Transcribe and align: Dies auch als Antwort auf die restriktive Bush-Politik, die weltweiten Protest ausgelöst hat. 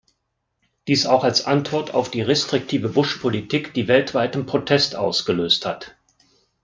Dies 0.87 1.05
auch 1.05 1.23
als 1.23 1.45
Antwort 1.45 1.93
auf 1.93 2.09
die 2.09 2.23
restriktive 2.23 2.89
Bush-Politik, 2.89 3.75
die 3.75 3.87
weltweiten 3.87 4.47
Protest 4.47 4.95
ausgelöst 4.95 5.67
hat. 5.67 5.95